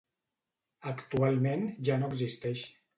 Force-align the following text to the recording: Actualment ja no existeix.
Actualment 0.93 1.69
ja 1.91 2.03
no 2.03 2.13
existeix. 2.13 2.69